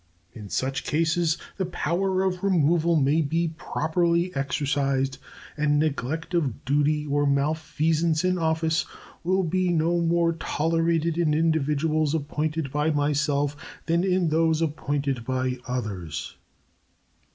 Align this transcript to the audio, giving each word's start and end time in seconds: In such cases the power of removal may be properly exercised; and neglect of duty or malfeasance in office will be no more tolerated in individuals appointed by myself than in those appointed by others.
In 0.33 0.49
such 0.49 0.83
cases 0.83 1.37
the 1.57 1.65
power 1.67 2.23
of 2.23 2.43
removal 2.43 2.95
may 2.95 3.21
be 3.21 3.49
properly 3.49 4.35
exercised; 4.35 5.19
and 5.55 5.77
neglect 5.77 6.33
of 6.33 6.65
duty 6.65 7.05
or 7.05 7.27
malfeasance 7.27 8.23
in 8.25 8.39
office 8.39 8.87
will 9.23 9.43
be 9.43 9.69
no 9.69 9.99
more 10.01 10.33
tolerated 10.33 11.19
in 11.19 11.35
individuals 11.35 12.15
appointed 12.15 12.71
by 12.71 12.89
myself 12.89 13.55
than 13.85 14.03
in 14.03 14.29
those 14.29 14.59
appointed 14.59 15.23
by 15.23 15.59
others. 15.67 16.35